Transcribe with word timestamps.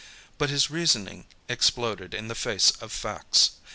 But 0.39 0.49
his 0.49 0.71
reasoning 0.71 1.25
exploded 1.47 2.15
in 2.15 2.27
the 2.27 2.33
face 2.33 2.71
of 2.81 2.91
facts. 2.91 3.51